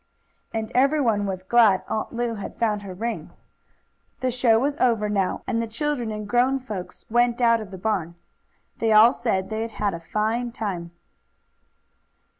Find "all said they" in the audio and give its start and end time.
8.93-9.61